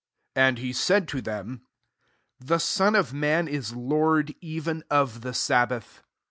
[0.33, 1.61] 5 And he said to them,
[2.01, 6.01] << The Son of man is Lord even of the sabbath."